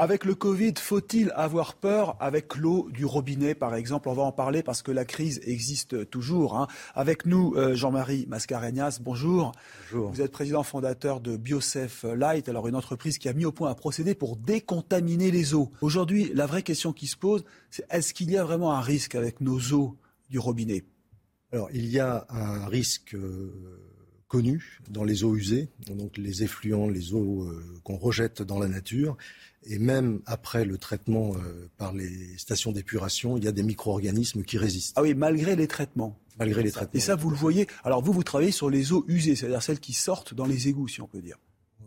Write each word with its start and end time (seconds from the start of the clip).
Avec 0.00 0.24
le 0.24 0.34
Covid, 0.34 0.72
faut-il 0.78 1.30
avoir 1.36 1.74
peur 1.74 2.16
avec 2.20 2.56
l'eau 2.56 2.88
du 2.90 3.04
robinet, 3.04 3.54
par 3.54 3.74
exemple? 3.74 4.08
On 4.08 4.14
va 4.14 4.22
en 4.22 4.32
parler 4.32 4.62
parce 4.62 4.80
que 4.80 4.90
la 4.90 5.04
crise 5.04 5.42
existe 5.44 6.08
toujours. 6.08 6.56
hein. 6.56 6.68
Avec 6.94 7.26
nous, 7.26 7.52
euh, 7.56 7.74
Jean-Marie 7.74 8.24
Mascarenhas, 8.26 8.98
bonjour. 9.02 9.52
Bonjour. 9.92 10.10
Vous 10.10 10.22
êtes 10.22 10.32
président 10.32 10.62
fondateur 10.62 11.20
de 11.20 11.36
Biosef 11.36 12.06
Light, 12.16 12.48
alors 12.48 12.66
une 12.66 12.76
entreprise 12.76 13.18
qui 13.18 13.28
a 13.28 13.34
mis 13.34 13.44
au 13.44 13.52
point 13.52 13.68
un 13.68 13.74
procédé 13.74 14.14
pour 14.14 14.38
décontaminer 14.38 15.30
les 15.30 15.52
eaux. 15.52 15.70
Aujourd'hui, 15.82 16.30
la 16.32 16.46
vraie 16.46 16.62
question 16.62 16.94
qui 16.94 17.06
se 17.06 17.18
pose, 17.18 17.44
c'est 17.68 17.84
est-ce 17.90 18.14
qu'il 18.14 18.30
y 18.30 18.38
a 18.38 18.42
vraiment 18.42 18.72
un 18.72 18.80
risque 18.80 19.14
avec 19.16 19.42
nos 19.42 19.60
eaux 19.74 19.98
du 20.30 20.38
robinet? 20.38 20.82
Alors, 21.52 21.68
il 21.74 21.84
y 21.84 22.00
a 22.00 22.24
un 22.30 22.64
risque 22.68 23.14
euh, 23.14 23.52
connu 24.30 24.78
dans 24.88 25.02
les 25.02 25.24
eaux 25.24 25.34
usées, 25.34 25.68
donc 25.88 26.16
les 26.16 26.44
effluents, 26.44 26.88
les 26.88 27.12
eaux 27.12 27.42
euh, 27.42 27.62
qu'on 27.82 27.96
rejette 27.96 28.42
dans 28.42 28.60
la 28.60 28.68
nature. 28.68 29.16
Et 29.64 29.78
même 29.78 30.20
après 30.24 30.64
le 30.64 30.78
traitement 30.78 31.34
euh, 31.34 31.68
par 31.76 31.92
les 31.92 32.38
stations 32.38 32.70
d'épuration, 32.70 33.36
il 33.36 33.44
y 33.44 33.48
a 33.48 33.52
des 33.52 33.64
micro-organismes 33.64 34.44
qui 34.44 34.56
résistent, 34.56 34.94
Ah 34.96 35.02
oui, 35.02 35.14
malgré 35.14 35.56
les 35.56 35.66
traitements. 35.66 36.16
malgré 36.38 36.62
les 36.62 36.70
traitements. 36.70 36.92
Et 36.94 37.00
ça, 37.00 37.16
vous 37.16 37.28
le 37.28 37.36
voyez. 37.36 37.66
Alors 37.82 38.02
vous, 38.02 38.12
vous 38.12 38.22
travaillez 38.22 38.52
sur 38.52 38.70
les 38.70 38.92
eaux 38.92 39.04
usées, 39.08 39.34
c'est-à-dire 39.34 39.62
celles 39.62 39.80
qui 39.80 39.92
sortent 39.92 40.32
dans 40.32 40.46
les 40.46 40.68
égouts, 40.68 40.86
si 40.88 41.02
on 41.02 41.08
peut 41.08 41.20
dire. 41.20 41.36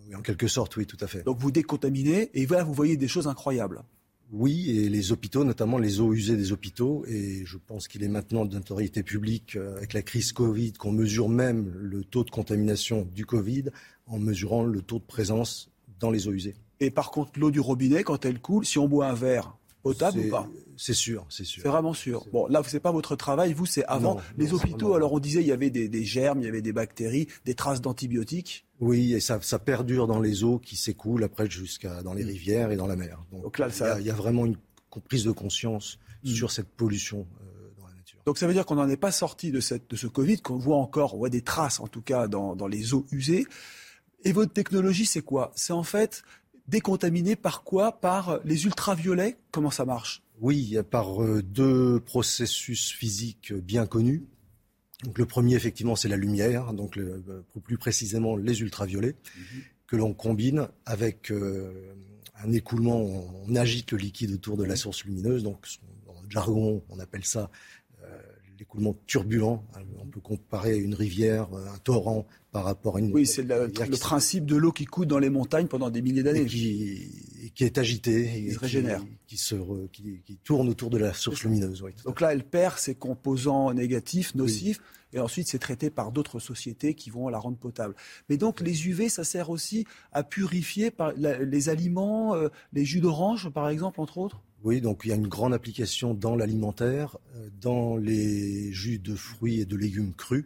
Oui, 0.06 0.14
En 0.14 0.22
quelque 0.22 0.50
sorte, 0.50 0.76
oui, 0.76 0.86
tout 0.86 0.98
à 1.00 1.08
fait. 1.08 1.24
Donc 1.24 1.40
vous 1.40 1.50
décontaminez 1.50 2.30
et 2.34 2.46
là, 2.46 2.64
vous 2.66 2.74
voyez 2.74 2.98
des 2.98 3.08
choses 3.08 3.28
incroyables. 3.28 3.84
Oui, 4.32 4.72
et 4.72 4.90
les 4.90 5.12
hôpitaux, 5.12 5.44
notamment 5.44 5.78
les 5.78 6.02
eaux 6.02 6.14
usées 6.14 6.36
des 6.36 6.52
hôpitaux, 6.52 7.06
et 7.08 7.44
je 7.46 7.58
pense 7.58 7.88
qu'il 7.88 8.04
est 8.04 8.08
maintenant 8.08 8.46
de 8.46 8.56
notoriété 8.56 9.04
publique 9.04 9.56
euh, 9.56 9.78
avec 9.78 9.94
la 9.94 10.02
crise 10.02 10.32
Covid 10.32 10.74
qu'on 10.74 10.92
mesure 10.92 11.30
même 11.30 11.72
le 11.76 12.04
taux 12.04 12.24
de 12.24 12.32
contamination 12.32 13.08
du 13.14 13.26
Covid 13.26 13.66
en 14.08 14.18
mesurant 14.18 14.64
le 14.64 14.82
taux 14.82 15.00
de 15.00 15.04
présence 15.04 15.70
dans 16.00 16.10
les 16.10 16.28
eaux 16.28 16.34
usées. 16.34 16.56
Et 16.80 16.90
par 16.90 17.12
contre, 17.12 17.40
l'eau 17.40 17.52
du 17.52 17.60
robinet, 17.60 18.04
quand 18.04 18.26
elle 18.26 18.40
coule, 18.40 18.66
si 18.66 18.80
on 18.80 18.88
boit 18.88 19.08
un 19.08 19.14
verre, 19.14 19.56
potable 19.84 20.20
ou 20.20 20.30
pas? 20.30 20.50
C'est 20.76 20.94
sûr, 20.94 21.26
c'est 21.30 21.44
sûr. 21.44 21.62
C'est 21.62 21.70
vraiment 21.70 21.94
sûr. 21.94 22.26
Bon, 22.34 22.48
là, 22.48 22.64
c'est 22.66 22.80
pas 22.80 22.92
votre 22.92 23.16
travail, 23.16 23.54
vous, 23.54 23.66
c'est 23.68 23.86
avant. 23.86 24.16
Non, 24.16 24.22
les 24.38 24.48
non, 24.48 24.56
hôpitaux, 24.56 24.94
alors 24.96 25.14
on 25.14 25.20
disait 25.20 25.42
il 25.42 25.48
y 25.48 25.52
avait 25.52 25.70
des, 25.70 25.88
des 25.88 26.04
germes, 26.04 26.40
il 26.40 26.46
y 26.46 26.48
avait 26.48 26.64
des 26.64 26.74
bactéries, 26.74 27.28
des 27.46 27.54
traces 27.54 27.82
d'antibiotiques. 27.82 28.66
Oui, 28.84 29.14
et 29.14 29.20
ça, 29.20 29.40
ça 29.42 29.60
perdure 29.60 30.08
dans 30.08 30.20
les 30.20 30.44
eaux 30.44 30.60
qui 30.60 30.76
s'écoulent 30.76 31.24
après 31.24 31.50
jusqu'à 31.50 32.02
dans 32.04 32.14
les 32.14 32.24
rivières 32.24 32.72
et 32.72 32.76
dans 32.76 32.88
la 32.88 32.96
mer. 32.96 33.24
Donc, 33.32 33.44
Donc 33.44 33.60
là, 33.60 33.68
il, 33.68 33.74
y 33.74 33.78
ça- 33.78 33.96
a, 33.96 34.00
il 34.00 34.06
y 34.06 34.10
a 34.10 34.14
vraiment 34.16 34.46
une 34.46 34.58
prise 35.08 35.24
de 35.24 35.32
conscience 35.32 35.98
Mm. 36.24 36.30
sur 36.30 36.52
cette 36.52 36.70
pollution 36.70 37.28
euh, 37.42 37.70
dans 37.78 37.86
la 37.88 37.94
nature. 37.96 38.18
Donc 38.26 38.38
ça 38.38 38.48
veut 38.48 38.54
dire 38.54 38.66
qu'on 38.66 38.76
n'en 38.76 38.88
est 38.88 38.96
pas 38.96 39.12
sorti 39.12 39.52
de, 39.52 39.60
cette, 39.60 39.90
de 39.90 39.98
ce 39.98 40.08
Covid, 40.08 40.38
qu'on 40.40 40.58
voit 40.58 40.78
encore, 40.78 41.16
on 41.16 41.18
voit 41.18 41.30
des 41.30 41.42
traces 41.42 41.82
en 41.82 41.88
tout 41.88 42.02
cas 42.02 42.30
dans, 42.30 42.56
dans 42.56 42.68
les 42.68 42.94
eaux 42.94 43.06
usées. 43.12 43.46
Et 44.24 44.32
votre 44.32 44.54
technologie, 44.54 45.06
c'est 45.06 45.22
quoi? 45.22 45.52
C'est 45.56 45.74
en 45.74 45.84
fait 45.84 46.24
décontaminer 46.70 47.36
par 47.36 47.64
quoi? 47.64 48.00
Par 48.00 48.40
les 48.46 48.64
ultraviolets? 48.66 49.38
Comment 49.52 49.70
ça 49.72 49.84
marche? 49.84 50.24
Oui, 50.40 50.78
par 50.90 51.22
euh, 51.22 51.42
deux 51.44 52.00
processus 52.00 52.92
physiques 52.94 53.54
bien 53.54 53.86
connus. 53.86 54.24
Donc, 55.04 55.18
le 55.18 55.26
premier, 55.26 55.56
effectivement, 55.56 55.96
c'est 55.96 56.08
la 56.10 56.18
lumière, 56.18 56.74
donc 56.74 56.96
le- 56.96 57.24
euh, 57.30 57.42
plus 57.64 57.78
précisément 57.78 58.36
les 58.38 58.62
ultraviolets, 58.62 59.16
que 59.88 59.96
l'on 59.96 60.14
combine 60.14 60.68
avec 60.86 61.32
euh, 61.32 61.94
un 62.44 62.52
écoulement. 62.54 63.02
On, 63.02 63.44
on 63.48 63.56
agite 63.56 63.92
le 63.92 63.98
liquide 63.98 64.32
autour 64.32 64.58
de 64.58 64.64
la 64.64 64.76
source 64.76 65.04
lumineuse. 65.06 65.44
Donc, 65.44 65.66
dans 66.06 66.14
le 66.22 66.30
jargon, 66.30 66.84
on 66.90 67.00
appelle 67.00 67.26
ça 67.26 67.50
euh, 68.04 68.06
l'écoulement 68.58 68.96
turbulent. 69.08 69.64
On 70.00 70.06
peut 70.08 70.22
comparer 70.22 70.72
à 70.74 70.76
une 70.76 70.96
rivière, 70.96 71.48
un 71.54 71.78
torrent 71.84 72.26
par 72.52 72.64
rapport 72.66 72.98
à 72.98 73.00
une 73.00 73.12
Oui, 73.12 73.26
c'est 73.26 73.44
le, 73.44 73.70
principe 74.00 74.46
de 74.46 74.56
l'eau 74.56 74.72
qui 74.72 74.86
coule 74.86 75.08
dans 75.08 75.20
les 75.20 75.30
montagnes 75.30 75.68
pendant 75.68 75.90
des 75.90 76.02
milliers 76.02 76.24
d'années. 76.24 76.46
qui, 76.46 77.10
et 77.46 77.50
qui 77.50 77.64
est 77.66 77.78
agité, 77.78 78.46
et 78.46 78.52
se 78.52 78.58
qui- 78.58 78.66
régénère. 78.66 79.02
qui, 79.28 79.38
se 79.38 79.56
re- 79.56 79.90
qui, 79.92 80.22
qui 80.26 80.38
tourne 80.38 80.70
autour 80.70 80.90
de 80.90 80.98
la 80.98 81.14
source 81.14 81.44
lumineuse. 81.44 81.82
Oui, 81.82 81.92
Donc 82.06 82.22
là, 82.22 82.32
elle 82.34 82.44
perd 82.44 82.78
ses 82.78 82.96
composants 82.96 83.74
négatifs, 83.74 84.34
nocifs, 84.36 84.80
et 85.12 85.20
ensuite 85.20 85.48
c'est 85.48 85.60
traité 85.60 85.90
par 85.90 86.12
d'autres 86.12 86.40
sociétés 86.40 86.94
qui 86.94 87.10
vont 87.10 87.28
la 87.30 87.38
rendre 87.38 87.58
potable. 87.58 87.96
Mais 88.30 88.38
donc 88.38 88.62
les 88.62 88.88
UV, 88.88 89.10
ça 89.10 89.24
sert 89.24 89.50
aussi 89.50 89.86
à 90.12 90.24
purifier 90.24 90.90
par 90.90 91.14
la- 91.18 91.40
les 91.44 91.70
aliments, 91.70 92.34
euh, 92.36 92.48
les 92.72 92.86
jus 92.86 93.02
d'orange 93.02 93.50
par 93.50 93.70
exemple, 93.70 94.00
entre 94.02 94.18
autres? 94.18 94.42
Oui, 94.64 94.80
donc 94.80 95.02
il 95.04 95.10
y 95.10 95.12
a 95.12 95.16
une 95.16 95.28
grande 95.28 95.54
application 95.54 96.14
dans 96.14 96.36
l'alimentaire, 96.38 97.18
euh, 97.36 97.50
dans 97.60 97.98
les 97.98 98.72
jus 98.72 98.98
de 99.00 99.14
fruits 99.16 99.60
et 99.60 99.66
de 99.66 99.76
légumes 99.76 100.14
crus, 100.16 100.46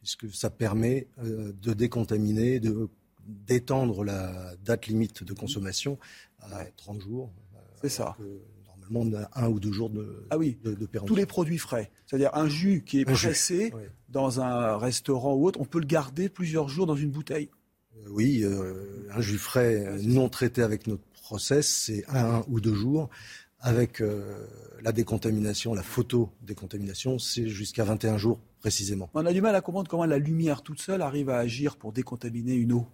puisque 0.00 0.32
ça 0.34 0.48
permet 0.48 1.06
euh, 1.22 1.52
de 1.62 1.74
décontaminer, 1.74 2.60
de 2.60 2.88
d'étendre 3.28 4.04
la 4.04 4.54
date 4.64 4.86
limite 4.86 5.22
de 5.22 5.32
consommation 5.34 5.98
à 6.40 6.64
30 6.76 7.00
jours. 7.02 7.30
euh, 7.54 7.58
C'est 7.82 7.88
ça. 7.88 8.16
que 8.18 8.40
normalement, 8.66 9.18
on 9.18 9.22
a 9.22 9.44
un 9.44 9.48
ou 9.48 9.60
deux 9.60 9.72
jours 9.72 9.90
de, 9.90 10.26
Ah 10.30 10.38
oui, 10.38 10.58
de, 10.64 10.74
de 10.74 10.86
tous 11.06 11.14
les 11.14 11.26
produits 11.26 11.58
frais. 11.58 11.90
C'est-à-dire 12.06 12.30
un 12.34 12.48
jus 12.48 12.82
qui 12.86 13.00
est 13.00 13.08
Un 13.08 13.12
pressé 13.12 13.72
dans 14.08 14.40
un 14.40 14.76
restaurant 14.78 15.34
ou 15.34 15.46
autre, 15.46 15.60
on 15.60 15.64
peut 15.66 15.78
le 15.80 15.86
garder 15.86 16.28
plusieurs 16.28 16.68
jours 16.68 16.86
dans 16.86 16.96
une 16.96 17.10
bouteille. 17.10 17.50
Euh, 17.98 18.08
Oui, 18.10 18.40
euh, 18.44 19.06
un 19.12 19.20
jus 19.20 19.38
frais 19.38 19.98
non 20.02 20.28
traité 20.28 20.62
avec 20.62 20.86
notre 20.86 21.04
process, 21.22 21.68
c'est 21.68 22.04
un 22.08 22.42
ou 22.48 22.60
deux 22.60 22.74
jours. 22.74 23.10
Avec 23.60 24.00
euh, 24.00 24.46
la 24.82 24.92
décontamination, 24.92 25.74
la 25.74 25.82
photo-décontamination, 25.82 27.18
c'est 27.18 27.48
jusqu'à 27.48 27.82
21 27.84 28.16
jours 28.16 28.40
précisément. 28.60 29.10
On 29.14 29.26
a 29.26 29.32
du 29.32 29.40
mal 29.40 29.54
à 29.56 29.60
comprendre 29.60 29.90
comment 29.90 30.04
la 30.04 30.18
lumière 30.18 30.62
toute 30.62 30.80
seule 30.80 31.02
arrive 31.02 31.28
à 31.28 31.38
agir 31.38 31.76
pour 31.76 31.92
décontaminer 31.92 32.54
une 32.54 32.72
eau. 32.72 32.86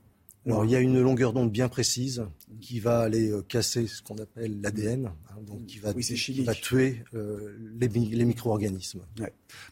Alors, 0.47 0.65
il 0.65 0.71
y 0.71 0.77
a 0.77 0.81
une 0.81 1.01
longueur 1.01 1.33
d'onde 1.33 1.51
bien 1.51 1.69
précise 1.69 2.25
qui 2.61 2.79
va 2.81 3.01
aller 3.01 3.31
euh, 3.31 3.43
casser 3.43 3.87
ce 3.87 4.03
qu'on 4.03 4.17
appelle 4.19 4.61
l'ADN, 4.61 5.07
hein, 5.07 5.41
donc 5.47 5.65
qui 5.67 5.79
va, 5.79 5.93
Oui, 5.93 6.03
qui 6.05 6.43
va 6.45 6.55
tuer 6.55 7.03
euh, 7.15 7.57
les, 7.81 7.89
les 7.89 8.25
micro-organismes. 8.25 9.01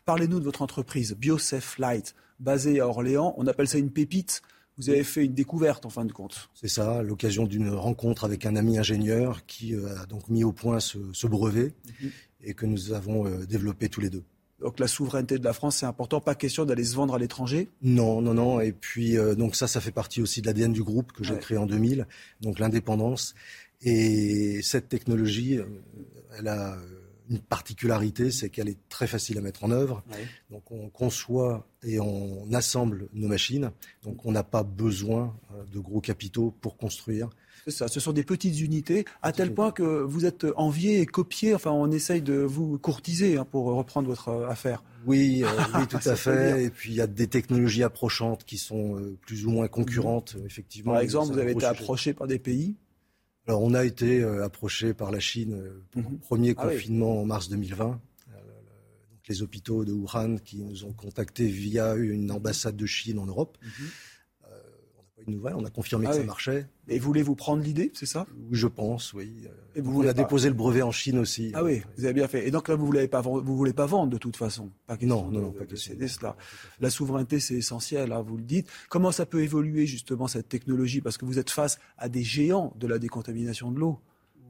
Parlez-nous 0.05 0.39
de 0.41 0.45
votre 0.45 0.63
entreprise, 0.63 1.15
BioSafe 1.15 1.79
Light, 1.79 2.15
basée 2.41 2.81
à 2.81 2.89
Orléans. 2.89 3.35
On 3.37 3.47
appelle 3.47 3.69
ça 3.69 3.79
une 3.79 3.91
pépite. 3.91 4.43
Vous 4.79 4.89
avez 4.89 5.05
fait 5.05 5.27
une 5.27 5.35
découverte 5.35 5.85
en 5.85 5.91
fin 5.91 6.07
de 6.07 6.13
compte. 6.13 6.49
C'est 6.55 6.69
ça, 6.69 7.03
l'occasion 7.03 7.45
d'une 7.47 7.69
rencontre 7.69 8.25
avec 8.25 8.47
un 8.47 8.57
ami 8.57 8.79
ingénieur 8.79 9.45
qui 9.45 9.75
euh, 9.75 9.95
a 10.01 10.07
donc 10.07 10.29
mis 10.31 10.43
au 10.45 10.53
point 10.53 10.81
ce, 10.81 10.99
ce 11.13 11.27
brevet 11.27 11.75
Mhm. 12.01 12.11
et 12.45 12.55
que 12.55 12.65
nous 12.67 12.93
avons 12.93 13.29
développé 13.45 13.89
tous 13.91 14.01
les 14.01 14.09
deux. 14.11 14.25
Donc 14.63 14.79
la 14.79 14.87
souveraineté 14.87 15.39
de 15.39 15.45
la 15.45 15.53
France, 15.53 15.77
c'est 15.79 15.87
important. 15.87 16.21
Pas 16.21 16.35
question 16.35 16.65
d'aller 16.65 16.85
se 16.85 16.95
vendre 16.95 17.15
à 17.15 17.19
l'étranger. 17.19 17.69
Non, 17.83 18.21
non, 18.23 18.35
non. 18.35 18.61
Et 18.61 18.73
puis, 18.73 19.19
euh, 19.19 19.35
donc 19.35 19.57
ça, 19.57 19.67
ça 19.67 19.81
fait 19.81 19.91
partie 19.91 20.23
aussi 20.23 20.41
de 20.41 20.47
l'ADN 20.47 20.73
du 20.73 20.83
groupe 20.83 21.13
que 21.13 21.25
j'ai 21.25 21.35
Ouais. 21.35 21.41
créé 21.41 21.59
en 21.59 21.67
2000, 21.67 22.07
donc 22.41 22.59
l'indépendance. 22.59 23.35
Et 23.83 24.61
cette 24.63 24.89
technologie, 24.89 25.59
euh, 25.59 25.65
elle 26.39 26.47
a 26.49 26.75
euh, 26.75 26.77
une 27.31 27.41
particularité, 27.41 28.31
c'est 28.31 28.51
qu'elle 28.51 28.69
est 28.69 28.79
très 28.89 29.07
facile 29.07 29.39
à 29.39 29.41
mettre 29.41 29.65
en 29.65 29.71
œuvre. 29.71 30.03
Donc 30.51 30.71
on 30.71 30.89
conçoit 30.89 31.67
et 31.83 32.01
on 32.01 32.53
assemble 32.53 33.09
nos 33.13 33.29
machines. 33.29 33.71
Donc 34.03 34.25
on 34.25 34.33
n'a 34.33 34.43
pas 34.45 34.63
besoin 34.63 35.37
euh, 35.53 35.65
de 35.73 35.79
gros 35.79 36.01
capitaux 36.01 36.55
pour 36.61 36.77
construire. 36.77 37.31
C'est 37.65 37.71
ça. 37.71 37.89
Ce 37.89 38.01
sont 38.01 38.13
des 38.13 38.25
petites 38.25 38.61
unités, 38.61 39.05
à 39.23 39.33
tel 39.33 39.55
point 39.55 39.71
que 39.71 39.83
vous 39.83 40.25
êtes 40.25 40.47
envié 40.57 41.01
et 41.01 41.07
copié. 41.07 41.55
Enfin, 41.55 41.71
on 41.71 41.91
essaye 41.93 42.21
de 42.21 42.35
vous 42.35 42.79
courtiser 42.79 43.37
hein, 43.37 43.47
pour 43.49 43.67
reprendre 43.67 44.09
votre 44.09 44.29
euh, 44.29 44.49
affaire. 44.49 44.83
Oui, 45.07 45.43
euh, 45.45 45.49
oui, 45.75 45.87
tout 45.89 45.97
à 46.05 46.17
fait. 46.17 46.65
Et 46.65 46.71
puis 46.71 46.93
il 46.93 46.97
y 46.97 47.01
a 47.01 47.07
des 47.07 47.27
technologies 47.27 47.83
approchantes 47.83 48.45
qui 48.45 48.59
sont 48.59 48.97
euh, 48.97 49.17
plus 49.27 49.47
ou 49.47 49.51
moins 49.51 49.69
concurrentes, 49.69 50.37
euh, 50.39 50.47
effectivement. 50.47 50.93
Par 50.93 51.03
exemple, 51.03 51.33
vous 51.33 51.39
avez 51.39 51.53
été 51.53 51.61
sujet. 51.61 51.71
approché 51.71 52.15
par 52.15 52.27
des 52.27 52.39
pays. 52.39 52.77
Alors, 53.49 53.63
on 53.63 53.75
a 53.75 53.85
été 53.85 54.23
euh, 54.23 54.45
approché 54.45 54.95
par 54.95 55.11
la 55.11 55.19
Chine 55.21 55.55
euh, 55.55 55.83
pour 55.91 56.03
Mhm. 56.03 56.13
le 56.13 56.19
premier 56.19 56.55
Ah 56.57 56.67
oui. 56.69 56.75
confinement 56.77 57.21
en 57.21 57.25
mars 57.27 57.49
2020. 57.49 58.01
Euh, 58.31 58.35
donc, 59.11 59.21
les 59.29 59.43
hôpitaux 59.43 59.85
de 59.85 59.93
Wuhan 59.93 60.37
qui 60.39 60.59
nous 60.63 60.85
ont 60.85 60.93
contactés 60.93 61.47
via 61.49 61.95
une 61.97 62.31
ambassade 62.31 62.77
de 62.77 62.87
Chine 62.87 63.19
en 63.19 63.27
Europe. 63.27 63.59
Mhm. 63.63 63.71
Une 65.27 65.35
nouvelle. 65.35 65.55
On 65.57 65.65
a 65.65 65.71
confirmé 65.71 66.07
Ah 66.07 66.11
que 66.11 66.17
oui. 66.17 66.21
ça 66.23 66.27
marchait. 66.27 66.67
Et 66.89 66.99
voulez-vous 66.99 67.35
prendre 67.35 67.63
l'idée, 67.63 67.91
c'est 67.95 68.07
ça? 68.07 68.27
Je 68.51 68.67
pense, 68.67 69.13
oui. 69.15 69.33
Et 69.75 69.81
vous 69.81 69.91
on 69.91 69.95
voulez 69.95 70.09
a 70.09 70.15
pas- 70.15 70.23
déposé 70.23 70.49
le 70.49 70.55
brevet 70.55 70.83
en 70.83 70.91
Chine 70.91 71.19
aussi. 71.19 71.51
Ah 71.55 71.63
oui, 71.65 71.83
vous 71.97 72.05
avez 72.05 72.15
bien 72.15 72.29
fait. 72.29 72.47
Et 72.47 72.51
donc 72.51 72.69
là, 72.69 72.75
vous 72.75 72.85
ne 72.93 73.41
vous 73.41 73.57
voulez 73.57 73.73
pas 73.73 73.87
vendre 73.87 74.11
de 74.13 74.19
toute 74.19 74.37
façon. 74.37 74.71
Pas 74.87 74.97
question 74.97 75.25
Non, 75.25 75.31
non, 75.31 75.39
de- 75.39 75.45
non, 75.47 75.53
pas 75.53 75.65
de 75.65 75.77
céder 75.77 76.09
cela. 76.09 76.37
La 76.81 76.91
souveraineté, 76.91 77.41
c'est 77.41 77.55
essentiel, 77.55 78.13
hein, 78.13 78.23
vous 78.23 78.37
le 78.37 78.43
dites. 78.45 78.69
Comment 78.89 79.13
ça 79.13 79.27
peut 79.27 79.43
évoluer 79.43 79.87
justement 79.87 80.27
cette 80.29 80.49
technologie? 80.49 81.01
Parce 81.01 81.17
que 81.19 81.25
vous 81.25 81.39
êtes 81.39 81.51
face 81.51 81.79
à 81.99 82.09
des 82.09 82.23
géants 82.23 82.75
de 82.79 82.87
la 82.87 82.99
décontamination 82.99 83.71
de 83.71 83.79
l'eau. 83.79 83.99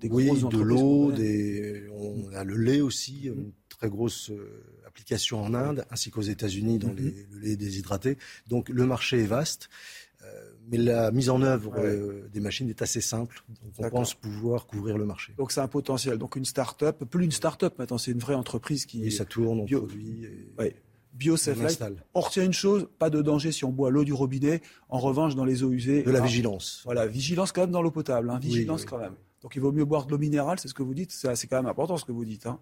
Des 0.01 0.09
oui, 0.09 0.29
de 0.51 0.59
l'eau, 0.59 1.13
des... 1.13 1.87
on 1.93 2.29
a 2.35 2.43
le 2.43 2.57
lait 2.57 2.81
aussi, 2.81 3.27
une 3.27 3.53
très 3.69 3.89
grosse 3.89 4.31
euh, 4.31 4.65
application 4.85 5.41
en 5.41 5.55
Inde, 5.55 5.85
ainsi 5.93 6.11
qu'aux 6.11 6.23
États-Unis 6.23 6.81
dans 6.81 6.89
Mhm. 6.89 6.97
les- 6.97 7.27
le 7.31 7.39
lait 7.39 7.55
déshydraté. 7.57 8.19
Donc 8.49 8.69
le 8.69 8.85
marché 8.85 9.21
est 9.21 9.27
vaste, 9.27 9.69
mais 10.71 10.79
la 10.79 11.11
mise 11.11 11.31
en 11.31 11.43
œuvre 11.43 11.73
Ouais. 11.73 11.85
euh, 11.85 12.29
des 12.33 12.41
machines 12.41 12.69
est 12.69 12.83
assez 12.83 13.01
simple. 13.01 13.43
Donc 13.63 13.73
on 13.79 13.91
pense 13.91 14.15
pouvoir 14.15 14.67
couvrir 14.67 14.99
le 14.99 15.05
marché. 15.05 15.35
Donc 15.37 15.53
c'est 15.53 15.61
un 15.61 15.69
potentiel. 15.69 16.19
Donc 16.19 16.37
une 16.37 16.45
start-up, 16.45 17.05
plus 17.05 17.25
une 17.25 17.31
start-up 17.33 17.79
maintenant, 17.79 17.99
c'est 17.99 18.13
une 18.13 18.19
vraie 18.19 18.35
entreprise 18.35 18.87
qui 18.87 19.05
Et 19.05 19.11
ça 19.11 19.25
tourne, 19.25 19.61
on 19.61 19.65
bio- 19.65 19.81
produit, 19.81 20.25
et 20.25 20.53
Ouais. 20.59 20.77
Bio 21.15 21.37
on 22.15 22.21
retient 22.21 22.43
une 22.43 22.55
chose, 22.55 22.89
pas 22.99 23.11
de 23.11 23.21
danger 23.21 23.53
si 23.53 23.67
on 23.67 23.71
boit 23.71 23.91
l'eau 23.91 24.03
du 24.03 24.15
robinet. 24.15 24.63
En 24.89 24.99
revanche, 24.99 25.35
dans 25.35 25.45
les 25.45 25.63
eaux 25.63 25.71
usées, 25.71 26.03
De 26.03 26.11
la 26.11 26.23
ah, 26.23 26.27
vigilance. 26.27 26.81
Voilà, 26.87 27.07
vigilance 27.07 27.53
quand 27.53 27.61
même 27.63 27.71
dans 27.71 27.83
l'eau 27.83 27.91
potable. 27.91 28.31
Hein, 28.31 28.39
vigilance 28.39 28.83
oui. 28.83 28.87
quand 28.89 28.99
même. 28.99 29.15
Donc 29.43 29.55
il 29.55 29.61
vaut 29.61 29.73
mieux 29.73 29.85
boire 29.85 30.07
de 30.07 30.11
l'eau 30.13 30.19
minérale, 30.19 30.59
c'est 30.59 30.69
ce 30.69 30.75
que 30.75 30.83
vous 30.83 30.95
dites. 30.95 31.11
C'est 31.13 31.47
quand 31.49 31.57
même 31.57 31.67
important 31.67 31.99
ce 31.99 32.07
que 32.07 32.13
vous 32.13 32.25
dites. 32.25 32.47
Hein. 32.47 32.59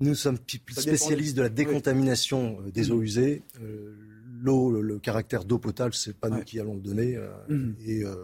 Nous 0.00 0.14
sommes 0.14 0.38
spécialistes 0.70 1.36
de 1.36 1.42
la 1.42 1.50
décontamination 1.50 2.58
euh, 2.60 2.70
des 2.70 2.90
eaux 2.90 3.02
usées. 3.02 3.42
Euh, 3.62 3.94
L'eau, 4.42 4.70
le, 4.70 4.80
le 4.80 4.98
caractère 4.98 5.44
d'eau 5.44 5.58
potable, 5.58 5.92
c'est 5.94 6.16
pas 6.18 6.28
Ouais. 6.28 6.38
nous 6.38 6.42
qui 6.44 6.58
allons 6.60 6.74
le 6.74 6.80
donner. 6.80 7.16
euh, 7.16 7.28
Mhm. 7.48 7.76
Et 7.86 8.04
euh, 8.04 8.14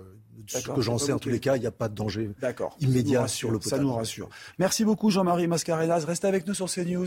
ce 0.49 0.69
que 0.69 0.81
j'en 0.81 0.99
sais, 0.99 1.13
en 1.13 1.19
tous 1.19 1.29
les 1.31 1.41
cas, 1.41 1.57
il 1.57 1.61
n'y 1.61 1.67
a 1.67 1.71
pas 1.73 1.89
de 1.89 1.95
danger. 1.95 2.31
D'accord. 2.41 2.77
Immédiat 2.81 3.19
Ça 3.19 3.23
rassure, 3.23 3.37
sur 3.39 3.51
l'eau 3.51 3.61
Ça 3.61 3.71
potable. 3.71 3.85
nous 3.85 3.93
rassure. 3.95 4.29
Merci 4.59 4.85
beaucoup 4.85 5.11
Jean-Marie 5.11 5.47
Mascarenas. 5.47 6.05
Restez 6.07 6.27
avec 6.29 6.47
nous 6.47 6.55
sur 6.55 6.67
CNews. 6.71 7.07